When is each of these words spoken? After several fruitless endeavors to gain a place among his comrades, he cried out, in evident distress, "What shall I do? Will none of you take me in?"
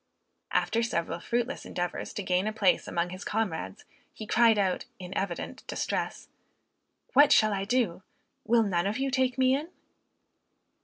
After 0.51 0.81
several 0.81 1.19
fruitless 1.19 1.63
endeavors 1.63 2.11
to 2.15 2.23
gain 2.23 2.47
a 2.47 2.51
place 2.51 2.87
among 2.87 3.11
his 3.11 3.23
comrades, 3.23 3.85
he 4.11 4.25
cried 4.25 4.57
out, 4.57 4.85
in 4.97 5.15
evident 5.15 5.61
distress, 5.67 6.27
"What 7.13 7.31
shall 7.31 7.53
I 7.53 7.65
do? 7.65 8.01
Will 8.43 8.63
none 8.63 8.87
of 8.87 8.97
you 8.97 9.11
take 9.11 9.37
me 9.37 9.55
in?" 9.55 9.69